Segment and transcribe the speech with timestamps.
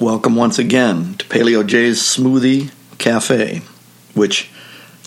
[0.00, 3.60] Welcome once again to Paleo J's Smoothie Cafe,
[4.14, 4.48] which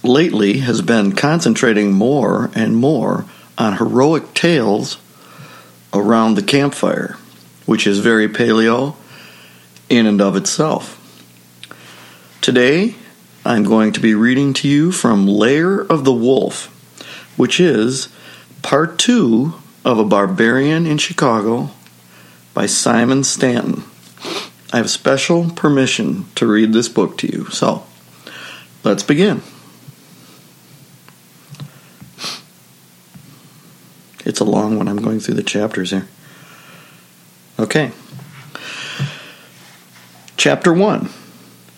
[0.04, 3.26] lately has been concentrating more and more
[3.58, 5.00] on heroic tales
[5.96, 7.18] around the campfire,
[7.66, 8.94] which is very paleo
[9.90, 11.00] in and of itself.
[12.42, 12.94] Today,
[13.44, 16.68] I'm going to be reading to you from Lair of the Wolf,
[17.36, 18.10] which is
[18.62, 21.72] part two of A Barbarian in Chicago
[22.54, 23.86] by Simon Stanton.
[24.74, 27.86] I have special permission to read this book to you, so
[28.84, 29.44] let's begin.
[34.26, 34.88] It's a long one.
[34.88, 36.08] I'm going through the chapters here.
[37.60, 37.92] Okay.
[40.38, 41.08] Chapter 1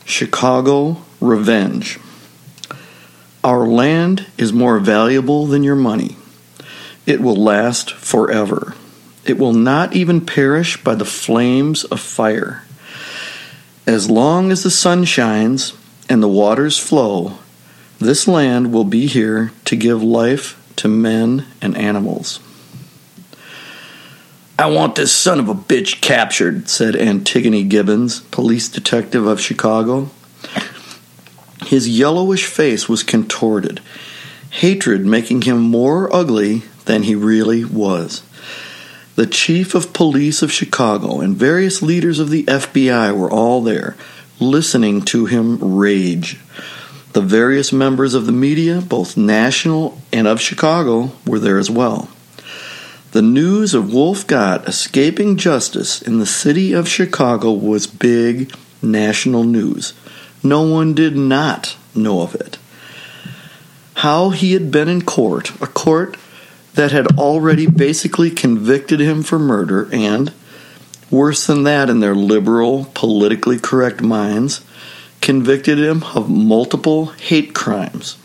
[0.06, 2.00] Chicago Revenge.
[3.44, 6.16] Our land is more valuable than your money.
[7.06, 8.74] It will last forever.
[9.26, 12.65] It will not even perish by the flames of fire.
[13.88, 15.74] As long as the sun shines
[16.10, 17.38] and the waters flow,
[18.00, 22.40] this land will be here to give life to men and animals.
[24.58, 30.10] I want this son of a bitch captured, said Antigone Gibbons, police detective of Chicago.
[31.68, 33.82] His yellowish face was contorted,
[34.50, 38.24] hatred making him more ugly than he really was.
[39.16, 43.96] The chief of police of Chicago and various leaders of the FBI were all there,
[44.42, 46.38] listening to him rage.
[47.14, 52.10] The various members of the media, both national and of Chicago, were there as well.
[53.14, 59.46] The news of Wolf Gott escaping justice in the city of Chicago was big national
[59.46, 59.94] news.
[60.44, 62.58] No one did not know of it.
[63.94, 66.18] How he had been in court, a court
[66.76, 70.32] that had already basically convicted him for murder and,
[71.10, 74.64] worse than that in their liberal, politically correct minds,
[75.22, 78.18] convicted him of multiple hate crimes.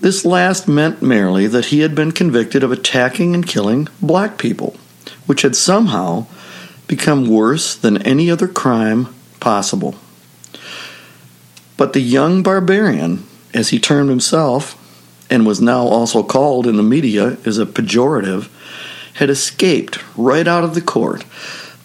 [0.00, 4.76] This last meant merely that he had been convicted of attacking and killing black people,
[5.26, 6.26] which had somehow
[6.86, 9.94] become worse than any other crime possible.
[11.76, 13.24] But the young barbarian,
[13.54, 14.78] as he termed himself,
[15.32, 18.50] and was now also called in the media as a pejorative,
[19.14, 21.24] had escaped right out of the court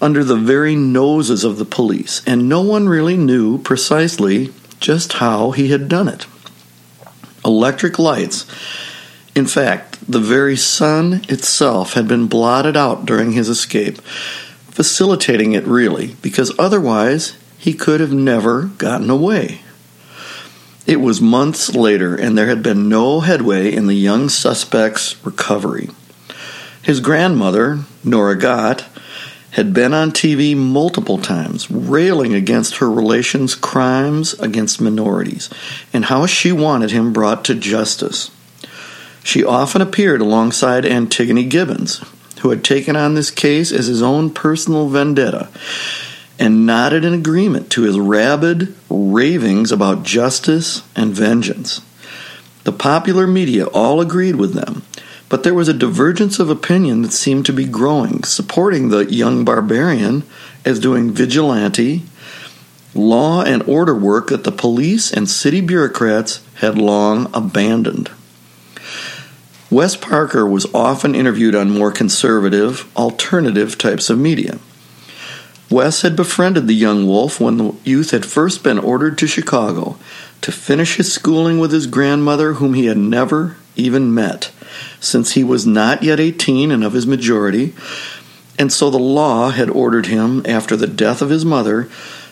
[0.02, 5.52] under the very noses of the police, and no one really knew precisely just how
[5.52, 6.26] he had done it.
[7.46, 8.46] Electric lights,
[9.34, 14.02] in fact, the very sun itself had been blotted out during his escape,
[14.72, 19.62] facilitating it really, because otherwise he could have never gotten away.
[20.88, 25.90] It was months later, and there had been no headway in the young suspect's recovery.
[26.82, 28.86] His grandmother, Nora Gott,
[29.52, 35.50] had been on TV multiple times, railing against her relation's crimes against minorities
[35.92, 38.32] and how she wanted him brought to justice.
[39.26, 42.02] She often appeared alongside Antigone Gibbons,
[42.40, 45.50] who had taken on this case as his own personal vendetta
[46.40, 51.82] and nodded in agreement to his rabid ravings about justice and vengeance.
[52.64, 54.84] The popular media all agreed with them,
[55.30, 59.46] but there was a divergence of opinion that seemed to be growing, supporting the young
[59.46, 60.24] barbarian
[60.66, 62.04] as doing vigilante,
[62.94, 68.12] law and order work that the police and city bureaucrats had long abandoned.
[69.70, 74.60] Wes Parker was often interviewed on more conservative, alternative types of media.
[75.70, 79.98] Wes had befriended the young wolf when the youth had first been ordered to Chicago
[80.42, 84.52] to finish his schooling with his grandmother, whom he had never even met,
[85.00, 87.74] since he was not yet 18 and of his majority,
[88.58, 91.90] and so the law had ordered him, after the death of his mother,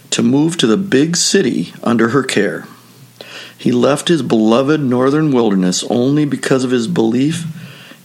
[0.10, 2.66] to move to the big city under her care.
[3.58, 7.46] He left his beloved northern wilderness only because of his belief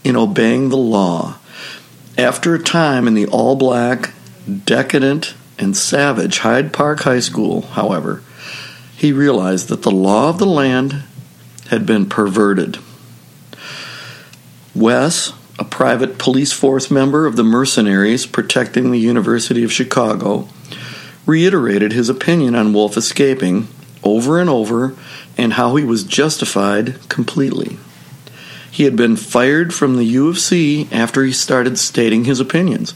[0.03, 1.37] in obeying the law.
[2.17, 4.13] After a time in the all black,
[4.59, 8.23] decadent, and savage Hyde Park High School, however,
[8.95, 11.03] he realized that the law of the land
[11.69, 12.77] had been perverted.
[14.73, 20.47] Wes, a private police force member of the mercenaries protecting the University of Chicago,
[21.25, 23.67] reiterated his opinion on Wolf escaping
[24.03, 24.95] over and over
[25.37, 27.77] and how he was justified completely.
[28.71, 32.91] He had been fired from the U of C after he started stating his opinions,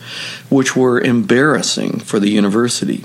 [0.50, 3.04] which were embarrassing for the university.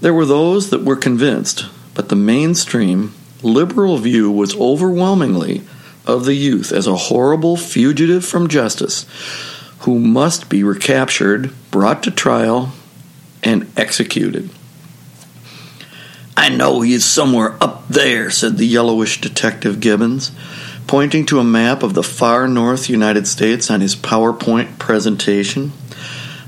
[0.00, 5.62] There were those that were convinced, but the mainstream liberal view was overwhelmingly
[6.06, 9.04] of the youth as a horrible fugitive from justice
[9.80, 12.72] who must be recaptured, brought to trial,
[13.42, 14.50] and executed.
[16.36, 20.30] I know he is somewhere up there, said the yellowish Detective Gibbons,
[20.86, 25.72] pointing to a map of the far north United States on his PowerPoint presentation.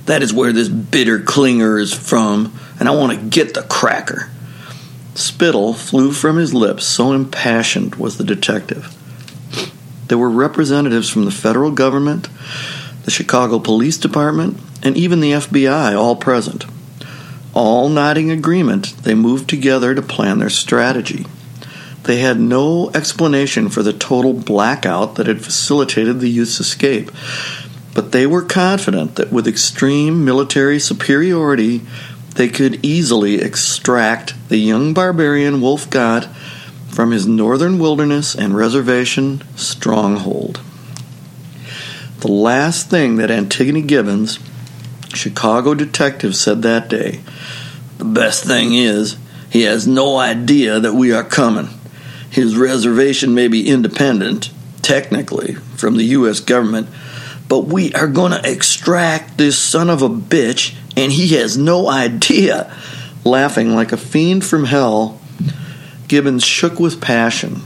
[0.06, 4.31] That is where this bitter clinger is from, and I want to get the cracker.
[5.14, 8.94] Spittle flew from his lips, so impassioned was the detective.
[10.06, 12.29] There were representatives from the federal government,
[13.05, 16.64] the Chicago Police Department, and even the FBI all present.
[17.52, 21.26] All nodding agreement, they moved together to plan their strategy.
[22.08, 27.10] They had no explanation for the total blackout that had facilitated the youth's escape,
[27.93, 31.82] but they were confident that with extreme military superiority,
[32.34, 36.34] they could easily extract the young barbarian Wolf Gott
[36.88, 40.62] from his northern wilderness and reservation stronghold.
[42.20, 44.38] The last thing that Antigone Gibbons,
[45.12, 47.20] Chicago detective, said that day
[47.99, 49.19] the best thing is,
[49.50, 51.69] he has no idea that we are coming.
[52.31, 54.51] His reservation may be independent,
[54.83, 56.41] technically, from the U.S.
[56.41, 56.89] government,
[57.49, 61.89] but we are going to extract this son of a bitch, and he has no
[61.89, 62.75] idea.
[63.25, 65.21] Laughing like a fiend from hell,
[66.07, 67.63] Gibbons shook with passion.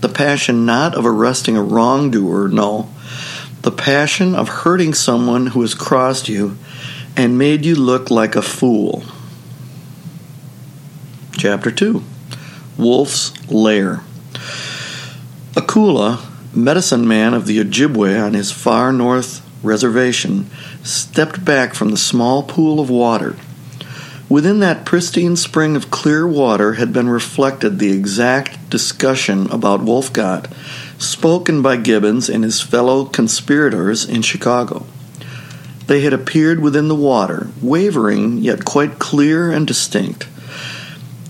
[0.00, 2.88] The passion not of arresting a wrongdoer, no.
[3.62, 6.56] The passion of hurting someone who has crossed you
[7.16, 9.02] and made you look like a fool.
[11.32, 12.02] Chapter 2
[12.78, 14.02] Wolf's Lair.
[15.54, 16.20] Akula,
[16.54, 20.48] medicine man of the Ojibwe on his far north reservation,
[20.84, 23.34] stepped back from the small pool of water.
[24.28, 30.12] Within that pristine spring of clear water had been reflected the exact discussion about Wolf
[30.12, 30.46] Gott,
[30.98, 34.86] spoken by Gibbons and his fellow conspirators in Chicago.
[35.88, 40.28] They had appeared within the water, wavering yet quite clear and distinct.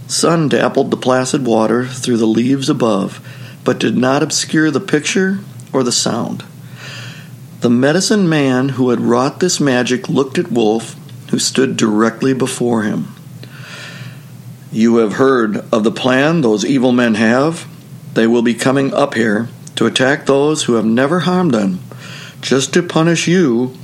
[0.08, 3.20] Sun dappled the placid water through the leaves above,
[3.62, 5.40] but did not obscure the picture
[5.70, 6.44] or the sound.
[7.60, 10.96] The medicine man who had wrought this magic looked at Wolf,
[11.30, 13.14] who stood directly before him.
[14.72, 17.66] You have heard of the plan those evil men have.
[18.14, 21.80] They will be coming up here to attack those who have never harmed them,
[22.40, 23.74] just to punish you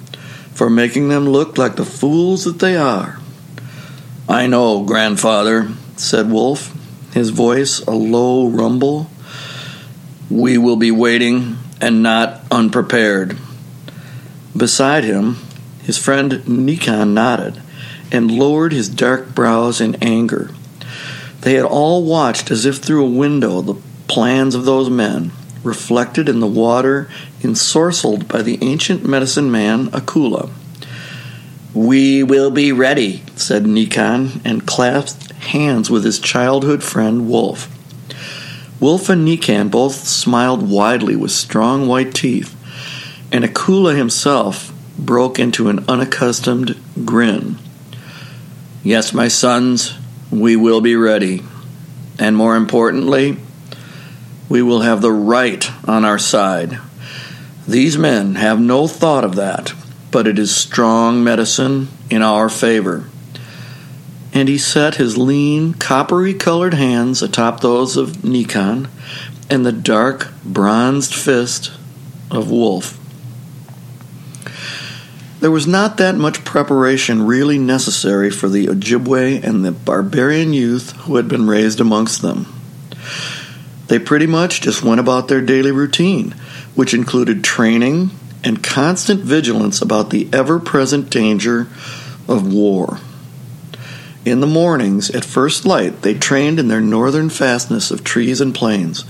[0.55, 3.19] for making them look like the fools that they are.
[4.27, 6.75] I know, grandfather, said Wolf,
[7.13, 9.11] his voice a low rumble.
[10.31, 13.37] We will be waiting and not unprepared.
[14.57, 15.37] Beside him,
[15.83, 17.61] his friend Nikan nodded
[18.11, 20.51] and lowered his dark brows in anger.
[21.41, 25.33] They had all watched as if through a window the plans of those men,
[25.63, 27.09] reflected in the water
[27.41, 30.51] ensorcelled by the ancient medicine man Akula.
[31.75, 37.71] We will be ready, said Nikan, and clasped hands with his childhood friend Wolf.
[38.81, 42.55] Wolf and Nikan both smiled widely with strong white teeth,
[43.33, 47.59] and Akula himself broke into an unaccustomed grin.
[48.83, 49.95] Yes, my sons,
[50.31, 51.43] we will be ready.
[52.19, 53.39] And more importantly,
[54.49, 56.79] we will have the right on our side.
[57.67, 59.73] These men have no thought of that
[60.15, 63.05] but it is strong medicine in our favor.
[64.35, 68.89] And he set his lean, coppery colored hands atop those of Nikan
[69.49, 71.71] and the dark, bronzed fist
[72.33, 72.99] of Wolf.
[75.39, 80.93] There was not that much preparation really necessary for the Ojibwe and the barbarian youth
[81.03, 82.47] who had been raised amongst them.
[83.89, 86.35] They pretty much just went about their daily routine,
[86.75, 88.11] which included training,
[88.43, 91.69] and constant vigilance about the ever present danger
[92.27, 92.99] of war.
[94.25, 98.55] In the mornings, at first light, they trained in their northern fastness of trees and
[98.55, 99.05] plains.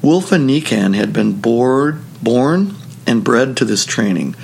[0.00, 2.74] Wolf and Nikan had been bored, born
[3.06, 4.34] and bred to this training,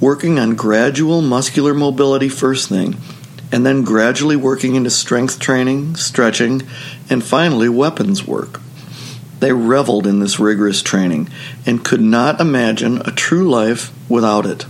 [0.00, 2.96] working on gradual muscular mobility first thing,
[3.52, 6.62] and then gradually working into strength training, stretching,
[7.08, 8.60] and finally weapons work.
[9.38, 11.28] They reveled in this rigorous training
[11.64, 14.62] and could not imagine a true life without it.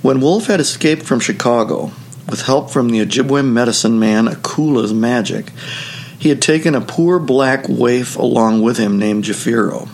[0.00, 1.92] When Wolf had escaped from Chicago,
[2.28, 5.50] with help from the Ojibwe medicine man Akula's magic,
[6.18, 9.88] he had taken a poor black waif along with him named Jafiro.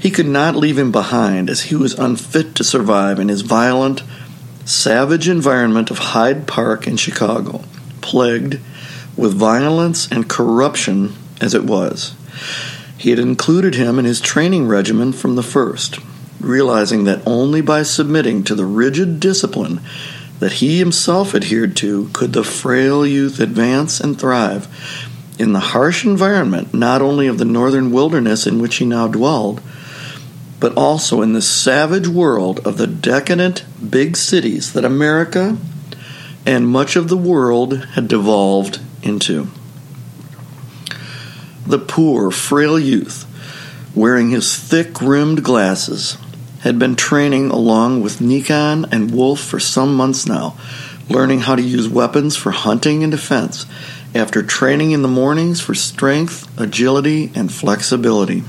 [0.00, 4.02] He could not leave him behind, as he was unfit to survive in his violent,
[4.64, 7.64] savage environment of Hyde Park in Chicago,
[8.00, 8.60] plagued
[9.16, 12.14] with violence and corruption as it was.
[12.96, 15.98] He had included him in his training regimen from the first,
[16.40, 19.80] realizing that only by submitting to the rigid discipline
[20.38, 24.68] that he himself adhered to could the frail youth advance and thrive
[25.38, 29.60] in the harsh environment not only of the northern wilderness in which he now dwelled,
[30.60, 35.56] but also in the savage world of the decadent big cities that America
[36.44, 39.48] and much of the world had devolved into.
[41.66, 43.26] The poor, frail youth,
[43.94, 46.16] wearing his thick rimmed glasses,
[46.60, 50.56] had been training along with Nikan and Wolf for some months now,
[51.08, 53.66] learning how to use weapons for hunting and defense,
[54.14, 58.42] after training in the mornings for strength, agility, and flexibility.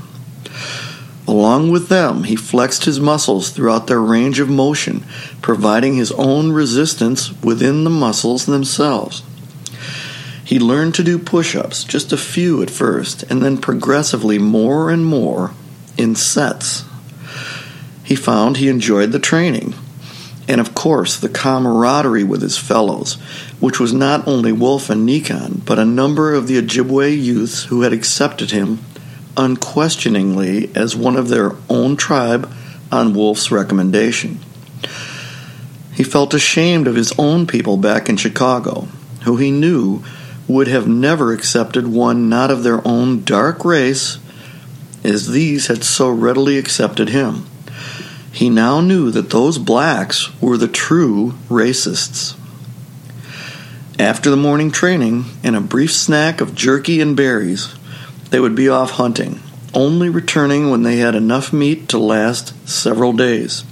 [1.28, 5.04] Along with them, he flexed his muscles throughout their range of motion,
[5.42, 9.22] providing his own resistance within the muscles themselves.
[10.44, 14.90] He learned to do push ups, just a few at first, and then progressively more
[14.90, 15.52] and more
[15.96, 16.84] in sets.
[18.10, 19.72] He found he enjoyed the training,
[20.48, 23.14] and of course the camaraderie with his fellows,
[23.60, 27.82] which was not only Wolf and Nikan, but a number of the Ojibwe youths who
[27.82, 28.80] had accepted him
[29.36, 32.52] unquestioningly as one of their own tribe
[32.90, 34.40] on Wolf's recommendation.
[35.94, 38.88] He felt ashamed of his own people back in Chicago,
[39.22, 40.02] who he knew
[40.48, 44.18] would have never accepted one not of their own dark race,
[45.04, 47.46] as these had so readily accepted him.
[48.32, 52.36] He now knew that those blacks were the true racists.
[53.98, 57.74] After the morning training and a brief snack of jerky and berries,
[58.30, 59.40] they would be off hunting,
[59.74, 63.64] only returning when they had enough meat to last several days.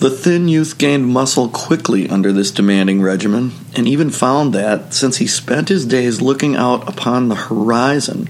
[0.00, 5.18] The thin youth gained muscle quickly under this demanding regimen, and even found that, since
[5.18, 8.28] he spent his days looking out upon the horizon,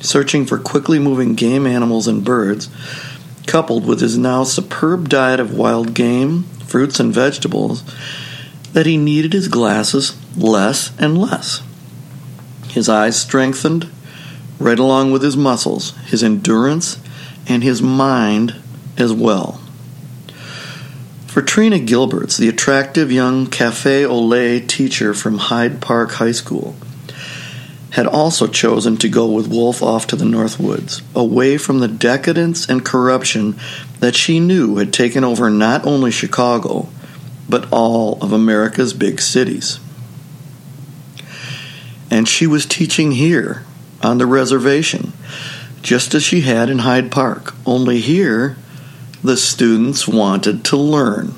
[0.00, 2.68] searching for quickly moving game animals and birds,
[3.46, 7.82] coupled with his now superb diet of wild game, fruits, and vegetables,
[8.72, 11.62] that he needed his glasses less and less.
[12.68, 13.90] His eyes strengthened,
[14.58, 16.98] right along with his muscles, his endurance,
[17.46, 18.54] and his mind
[18.96, 19.60] as well.
[21.26, 26.76] For Trina Gilberts, the attractive young cafe au lait teacher from Hyde Park High School,
[27.92, 31.88] had also chosen to go with Wolf off to the North Woods, away from the
[31.88, 33.54] decadence and corruption
[34.00, 36.88] that she knew had taken over not only Chicago,
[37.50, 39.78] but all of America's big cities.
[42.10, 43.62] And she was teaching here
[44.02, 45.12] on the reservation,
[45.82, 48.56] just as she had in Hyde Park, only here
[49.22, 51.34] the students wanted to learn.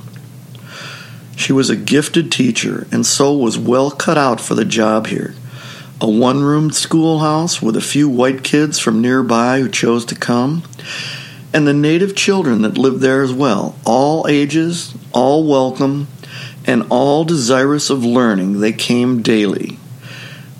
[1.34, 5.34] She was a gifted teacher and so was well cut out for the job here.
[6.00, 10.64] A one room schoolhouse with a few white kids from nearby who chose to come,
[11.52, 16.08] and the native children that lived there as well, all ages, all welcome,
[16.66, 18.58] and all desirous of learning.
[18.58, 19.78] They came daily.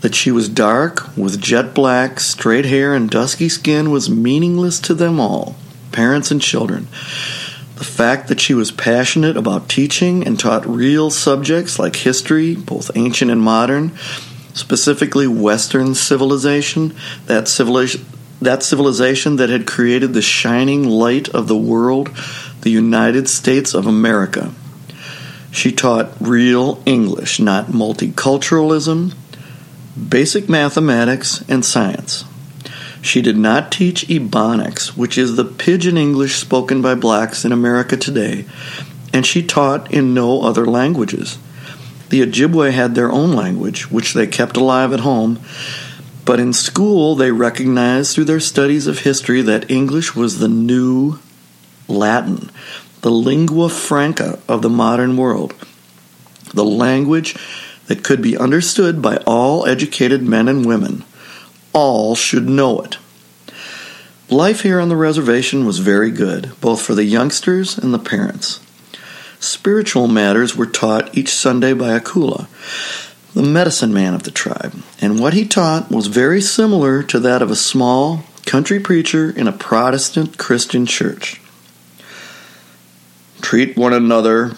[0.03, 4.95] That she was dark, with jet black, straight hair, and dusky skin was meaningless to
[4.95, 5.57] them all,
[5.91, 6.87] parents and children.
[7.75, 12.93] The fact that she was passionate about teaching and taught real subjects like history, both
[12.95, 13.99] ancient and modern,
[14.55, 16.95] specifically Western civilization,
[17.27, 18.07] that civilization,
[18.41, 22.11] that civilization that had created the shining light of the world,
[22.63, 24.53] the United States of America.
[25.51, 29.15] She taught real English, not multiculturalism,
[30.09, 32.25] basic mathematics, and science.
[33.01, 37.97] She did not teach Ebonics, which is the pidgin English spoken by blacks in America
[37.97, 38.47] today,
[39.13, 41.39] and she taught in no other languages.
[42.11, 45.41] The Ojibwe had their own language, which they kept alive at home,
[46.25, 51.19] but in school they recognized through their studies of history that English was the new
[51.89, 52.51] Latin,
[53.03, 55.55] the lingua franca of the modern world,
[56.53, 57.37] the language
[57.87, 61.05] that could be understood by all educated men and women.
[61.73, 62.99] All should know it.
[64.31, 68.61] Life here on the reservation was very good, both for the youngsters and the parents.
[69.45, 72.47] Spiritual matters were taught each Sunday by Akula,
[73.35, 77.43] the medicine man of the tribe, and what he taught was very similar to that
[77.43, 81.41] of a small country preacher in a Protestant Christian church.
[83.43, 84.53] Treat one another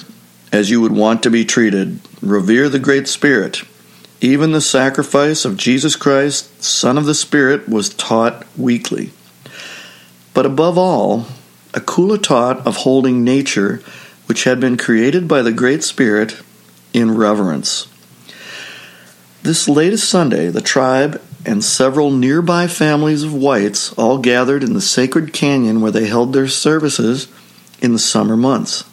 [0.53, 1.99] as you would want to be treated.
[2.23, 3.63] Revere the Great Spirit.
[4.21, 9.11] Even the sacrifice of Jesus Christ, Son of the Spirit, was taught weekly.
[10.33, 11.27] But above all,
[11.73, 13.83] Akula taught of holding nature,
[14.27, 16.41] which had been created by the Great Spirit,
[16.93, 17.89] in reverence.
[19.43, 24.81] This latest Sunday, the tribe and several nearby families of whites all gathered in the
[24.81, 27.29] sacred canyon where they held their services
[27.81, 28.85] in the summer months.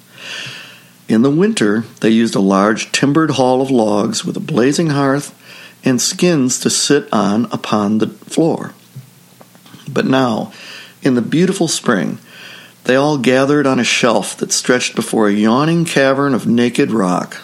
[1.08, 5.34] In the winter, they used a large timbered hall of logs with a blazing hearth
[5.84, 8.74] and skins to sit on upon the floor.
[9.90, 10.54] But now,
[11.02, 12.20] in the beautiful spring,
[12.86, 17.42] they all gathered on a shelf that stretched before a yawning cavern of naked rock.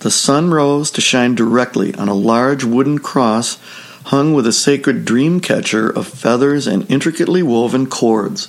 [0.00, 3.58] The sun rose to shine directly on a large wooden cross
[4.06, 8.48] hung with a sacred dream catcher of feathers and intricately woven cords.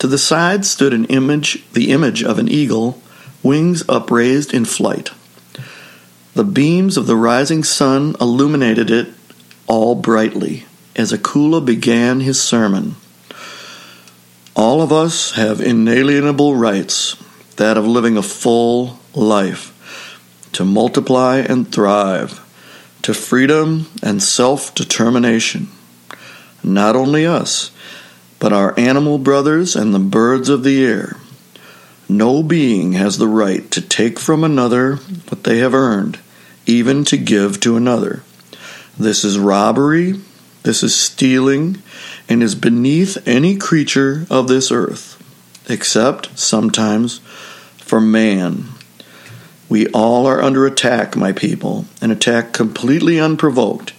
[0.00, 3.00] To the side stood an image, the image of an eagle,
[3.42, 5.10] wings upraised in flight.
[6.34, 9.08] The beams of the rising sun illuminated it
[9.68, 12.96] all brightly as Akula began his sermon.
[14.56, 17.16] All of us have inalienable rights,
[17.56, 19.72] that of living a full life,
[20.52, 22.40] to multiply and thrive,
[23.02, 25.68] to freedom and self determination.
[26.62, 27.72] Not only us,
[28.38, 31.16] but our animal brothers and the birds of the air.
[32.08, 34.96] No being has the right to take from another
[35.28, 36.20] what they have earned,
[36.64, 38.22] even to give to another.
[38.96, 40.20] This is robbery,
[40.64, 41.82] this is stealing,
[42.28, 45.22] and is beneath any creature of this earth,
[45.68, 47.18] except sometimes
[47.76, 48.64] for man.
[49.68, 53.92] We all are under attack, my people, an attack completely unprovoked,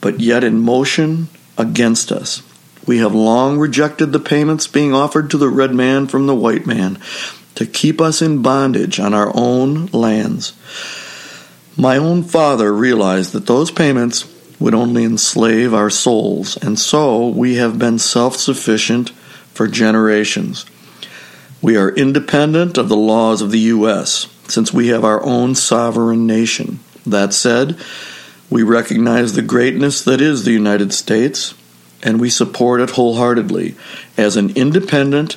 [0.00, 1.28] but yet in motion
[1.58, 2.42] against us.
[2.86, 6.66] We have long rejected the payments being offered to the red man from the white
[6.66, 6.98] man
[7.54, 10.52] to keep us in bondage on our own lands.
[11.76, 14.26] My own father realized that those payments
[14.58, 19.10] would only enslave our souls, and so we have been self sufficient
[19.52, 20.64] for generations.
[21.60, 26.26] We are independent of the laws of the U.S., since we have our own sovereign
[26.26, 26.80] nation.
[27.06, 27.78] That said,
[28.50, 31.54] we recognize the greatness that is the United States,
[32.02, 33.74] and we support it wholeheartedly
[34.16, 35.36] as an independent,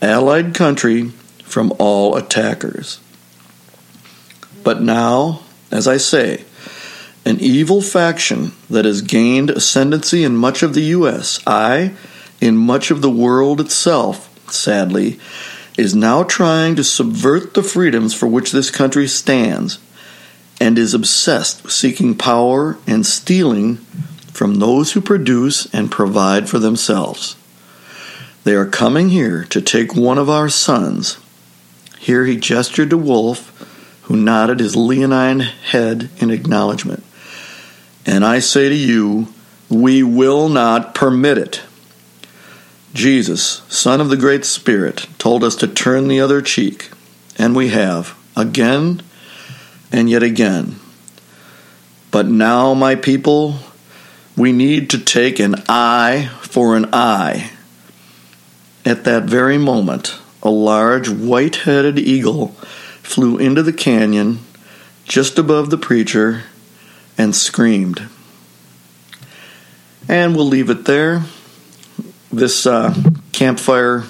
[0.00, 1.10] allied country
[1.42, 3.00] from all attackers.
[4.62, 6.44] But now, as I say,
[7.24, 11.94] an evil faction that has gained ascendancy in much of the U.S., I,
[12.40, 15.18] in much of the world itself, sadly,
[15.78, 19.78] is now trying to subvert the freedoms for which this country stands
[20.60, 23.76] and is obsessed with seeking power and stealing
[24.32, 27.36] from those who produce and provide for themselves.
[28.44, 31.18] They are coming here to take one of our sons.
[31.98, 33.50] Here he gestured to Wolf,
[34.02, 37.02] who nodded his leonine head in acknowledgement.
[38.06, 39.28] And I say to you,
[39.68, 41.62] we will not permit it.
[42.92, 46.90] Jesus, Son of the Great Spirit, told us to turn the other cheek,
[47.36, 49.02] and we have, again
[49.90, 50.76] and yet again.
[52.10, 53.56] But now, my people,
[54.36, 57.50] we need to take an eye for an eye.
[58.84, 62.48] At that very moment, a large white headed eagle
[63.02, 64.38] flew into the canyon
[65.04, 66.44] just above the preacher
[67.16, 68.08] and screamed.
[70.08, 71.22] And we'll leave it there.
[72.32, 72.94] This uh,
[73.32, 74.04] campfire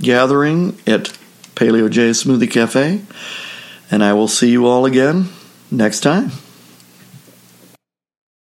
[0.00, 1.16] gathering at
[1.54, 3.02] Paleo J Smoothie Cafe.
[3.90, 5.28] And I will see you all again
[5.70, 6.30] next time.